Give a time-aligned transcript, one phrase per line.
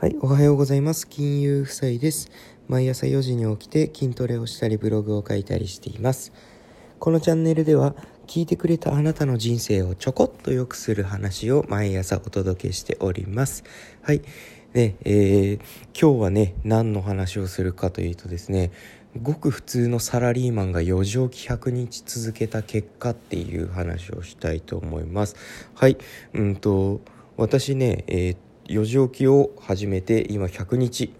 [0.00, 1.06] はい、おはようございます。
[1.06, 2.30] 金融夫妻です。
[2.68, 6.32] 毎朝4時に起きて筋トレをしたりブログを書いたりしています。
[6.98, 7.94] このチャンネルでは
[8.26, 13.62] 聞いてくれたあなたの人生をちょこっと良くする話を毎朝お届けしております。
[14.00, 14.22] はい。
[14.72, 15.60] で、えー、
[15.92, 18.70] 今日はね、何の話をするかというとですね、
[19.20, 25.36] ごく普通のサラリーマンが4時起き100日続けた結果っていう話をしたいと思います。
[25.74, 25.98] はい。
[26.32, 27.02] うんと、
[27.36, 28.36] 私ね、えー
[28.70, 31.12] 4時起きを始めて今100日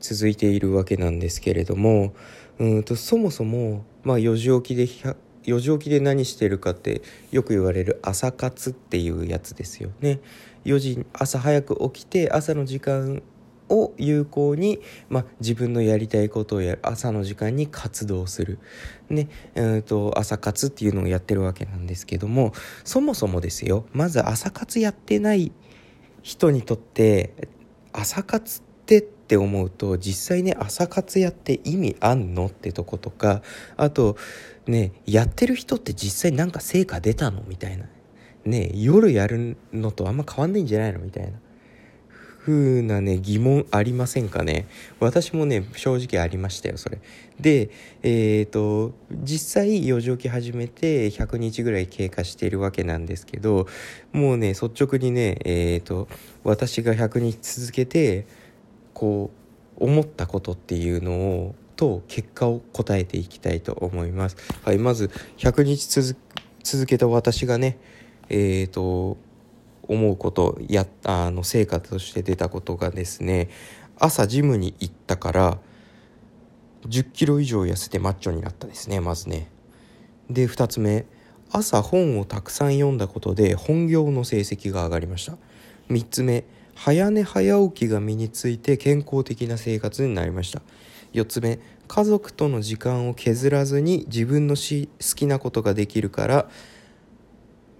[0.00, 2.12] 続いているわけなんですけれども
[2.58, 4.86] うんとそもそも、まあ、4時起きで
[5.44, 7.00] 4時起きで何してるかって
[7.30, 10.20] よく言われる朝活っていうやつですよね。
[10.64, 13.22] 4時朝早く起きて朝の時間
[13.68, 18.58] を有効に、まあ、自分のやりたいことをやる朝の時間に活動する、
[19.08, 22.52] ねえーと朝活っていうのをやってるわけなんですけども
[22.84, 25.52] そもそもですよまず朝活やってない
[26.22, 27.32] 人にとって
[27.92, 33.42] 朝活ってって思うと実際ね朝活やって意味あんのってとことか
[33.76, 34.16] あと
[34.66, 37.86] ねやってる人って実際なんか成果出たのみたいな。
[38.44, 41.38] ね夜やるのとあんま変わんないんじゃないのみたいな。
[42.44, 44.66] 風なね疑問ありませんかね？
[44.98, 46.98] 私もね正直ありましたよそれ。
[47.38, 47.70] で
[48.02, 53.68] えっ、ー、と実際4時起き始めて100日ぐらい経過しているわけなんですけど
[54.12, 56.08] もうね率直にねえっ、ー、と
[56.42, 58.26] 私が100日続けて
[58.92, 59.30] こ
[59.78, 64.36] う思ったことっていうのをと結果を答えていきたいと思います。
[64.64, 65.88] はいまず100日
[66.64, 67.78] 続けた私がね
[68.28, 69.16] えっ、ー、と
[69.88, 73.50] 思うことやあの成果として出たことがですね
[73.98, 75.58] 朝ジムに行ったから
[76.88, 79.48] 10キロ以上痩せてマッチョになったですねまずね。
[80.30, 81.06] で2つ目
[81.50, 85.36] 朝本をたくさん読んだことで本業の成績が上がりました。
[85.90, 90.62] 3つ目早寝早起きが身について健康的な生活になりました。
[91.12, 91.58] 4つ目
[91.88, 96.48] 家族との時間を削らずに自分のし好きなことができるから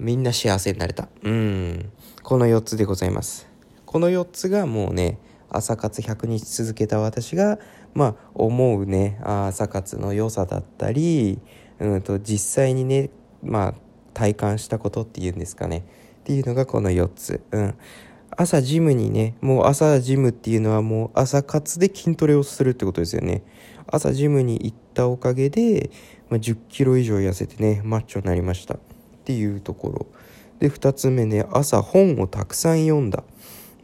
[0.00, 1.08] みんな幸せになれた。
[1.22, 1.92] うん。
[2.22, 3.46] この4つでございます。
[3.84, 5.18] この4つがもうね、
[5.50, 7.58] 朝活100日続けた私が、
[7.92, 11.38] まあ、思うね、朝活の良さだったり、
[11.80, 13.10] うんと、実際にね、
[13.42, 13.74] まあ、
[14.14, 15.84] 体感したことっていうんですかね。
[16.20, 17.42] っていうのがこの4つ。
[17.50, 17.74] うん。
[18.30, 23.42] 朝ジムにね、もう朝ジムっていうのはもう朝活で筋トレをするってことですよね。
[23.86, 25.90] 朝ジムに行ったおかげで、
[26.30, 28.78] まあ、10キロ以上痩せてね、マッチョになりました。
[29.30, 30.06] っていうところ。
[30.58, 33.22] で2つ目ね朝本をたくさん読んだ。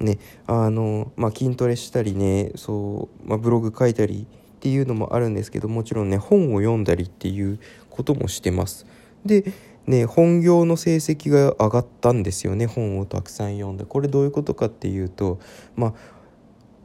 [0.00, 8.86] ねあのまあ筋トレしたりねそう、まあ、ブログ書いたりっていうのもあるんですけどもちろんね本を読んだりっていうこともしてます。
[9.24, 9.44] で
[9.86, 13.84] ね本業の成績が上がったんですよね本をたくさん読んで。
[13.84, 15.38] これどういうことかっていうと
[15.76, 15.94] まあ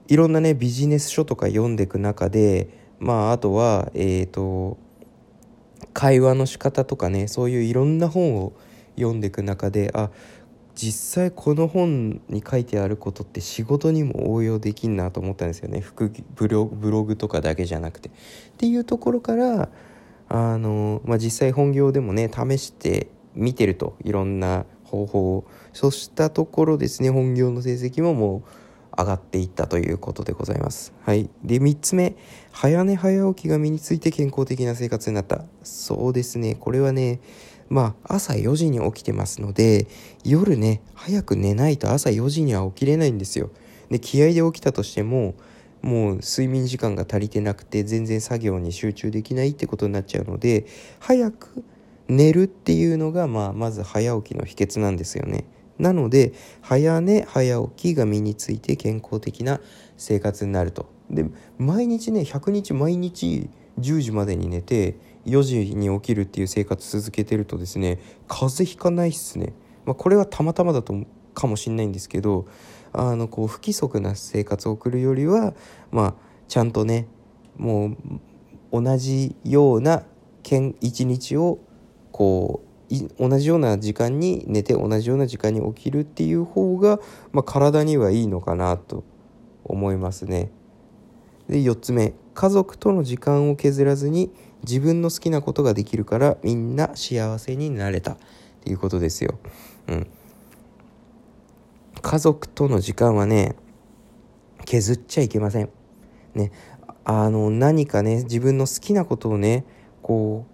[0.07, 2.69] いろんなねビジネス書とか読んでいく中で
[2.99, 4.77] まああとはえっ、ー、と
[5.93, 8.53] 会話の仕方とかねそういういろんな本を
[8.95, 10.09] 読んでいく中であ
[10.75, 18.09] 実際この本に書いてあることって仕事にも応用できんなと思ったんですよね副ブログとかだけじゃなくて。
[18.09, 18.11] っ
[18.57, 19.69] ていうところから
[20.29, 28.60] あの、まあ、実際本業でもね試して見てるといろんな方法をそうしたところですね本業の成績ももう
[28.97, 30.93] 上がっていったということでございます。
[31.03, 31.29] はい。
[31.43, 32.15] で、3つ目、
[32.51, 35.45] 早寝早起きが身について健康的な生活になった。
[35.63, 37.19] そうですね、これはね、
[37.69, 39.87] まあ、朝4時に起きてますので、
[40.25, 43.49] 夜ね、早く寝ないと朝4時には起きれないんですよ。
[43.89, 45.35] で、気合で起きたとしても、
[45.81, 50.65] もう睡眠時間が足りてなくて全然作業に集中できないってことになっちゃうので
[50.99, 51.63] 早く
[52.07, 55.45] 寝るっていうのが、まあ、まず早起きの秘訣なんですよね。
[55.79, 59.59] なので早寝早起きが身について健康的な
[59.97, 60.89] 生活になると。
[61.09, 61.25] で
[61.57, 63.49] 毎日ね100日毎日
[63.79, 64.95] 10時までに寝て
[65.25, 69.53] 4時に起きるっていう生活続けてるとですね風邪ひかないっすね、
[69.85, 70.95] まあ、これはたまたまだと
[71.33, 72.47] かもしんないんですけど
[72.93, 75.53] あのこう不規則な生活を送るよりは
[75.91, 76.13] まあ
[76.47, 77.07] ちゃんとね
[77.57, 77.95] も
[78.71, 80.03] う同じような
[80.81, 81.59] 一日を
[82.11, 82.70] こう
[83.19, 86.99] 同じような時間に寝て同じような時間に起きるっていう方が、
[87.31, 89.03] まあ、体にはいいのかなと
[89.63, 90.51] 思いますね。
[91.47, 94.31] で4つ目家族との時間を削らずに
[94.63, 98.17] 自分の好きなことができるからみんな幸せになれたっ
[98.63, 99.39] ていうことですよ。
[99.87, 100.07] うん、
[102.01, 103.55] 家族との時間はね
[104.65, 105.69] 削っちゃいけません。
[106.35, 106.51] ね、
[107.03, 109.65] あの何かね自分の好きなことをね
[110.01, 110.51] こう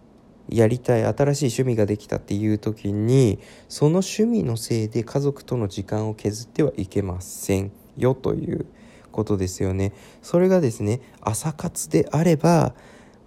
[0.49, 8.65] やりたい新しい趣味ができたっていう時にその趣味のせいで家族との時間を削ってはいけませんよという
[9.11, 9.94] ことですよね。
[10.21, 12.75] それがですね朝活であれば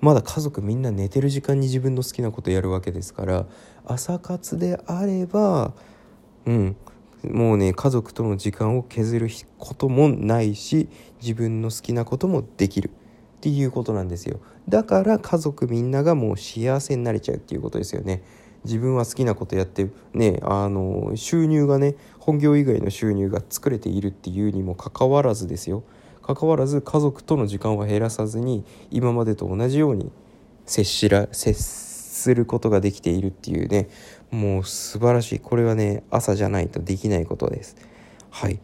[0.00, 3.46] まだ家族みんな寝てる時間に自分の好きなことやるわけですから
[3.84, 5.75] 朝活であれば
[6.46, 6.76] うん
[7.28, 9.28] もうね家族との時間を削る
[9.58, 10.88] こともないし
[11.20, 12.90] 自分の好きなこともできる。
[13.40, 14.38] っていうことなんですよ。
[14.69, 18.22] だから家族みんながもう幸せになれちゃうっていうことですよね。
[18.64, 25.82] 自分は好きなことやってねあの収入がね本業以外の収入が作れているっていうにもかかわらずですよ。
[26.20, 30.12] かかわらず家族との時間は減らさずに今までと同じように
[30.66, 33.88] 接しら接することができているっていうね
[34.31, 35.38] もう素晴らしい。
[35.40, 37.76] これはね朝じゃないとできないことです。
[38.28, 38.60] はい。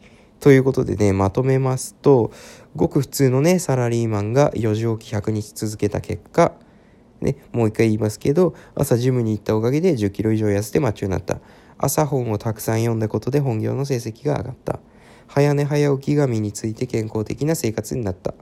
[0.46, 2.30] ということでねまとめますと
[2.76, 6.52] ごく普通のねサラリーマンが4時起き100日続けた結果
[7.20, 11.40] ね、もう一回言いますけど朝ジムに行ったおかげで1 0キロ以上痩せてマッチョになった。
[11.78, 14.78] 朝本をたくさん読んだことで本業の成績が上がった。
[15.26, 18.32] 早寝早起きが身について健康的な生活になった。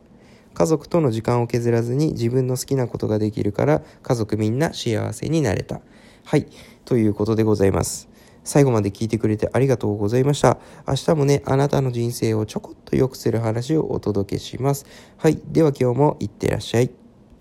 [0.53, 5.81] 家族との時間を削らずに自分の好きなことができるから家族みんな幸せになれた。
[6.25, 6.49] はい
[6.85, 8.13] ということでございます。
[8.45, 10.59] 最後まで聞いてくれてありがとうございました。
[10.87, 14.87] 明日もねあなたの人生をちょこっと良くする話をお届けします。
[15.17, 17.04] はいでは今日もいってらっしゃい。